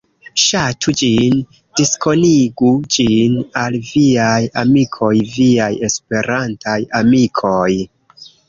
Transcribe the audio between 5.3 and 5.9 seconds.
viaj